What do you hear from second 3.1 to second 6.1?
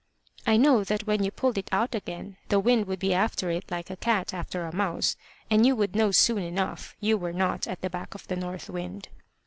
after it like a cat after a mouse, and you would know